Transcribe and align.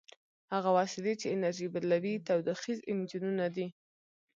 هغه 0.53 0.69
وسیلې 0.77 1.13
چې 1.21 1.31
انرژي 1.35 1.67
بدلوي 1.73 2.15
تودوخیز 2.27 2.79
انجنونه 2.91 3.45
دي. 3.55 3.67